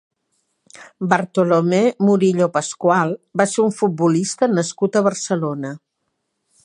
[1.09, 3.13] Bartolomé Murillo Pascual
[3.43, 5.75] va ser un futbolista nascut a Barcelona.